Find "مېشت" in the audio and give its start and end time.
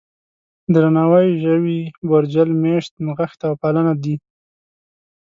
2.63-2.91